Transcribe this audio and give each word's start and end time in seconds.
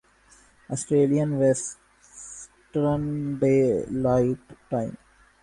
Australian 0.69 1.29
western 1.39 3.03
day 3.39 3.55
light 4.03 4.53
time 4.69 4.91